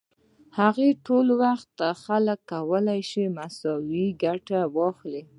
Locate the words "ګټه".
4.23-4.59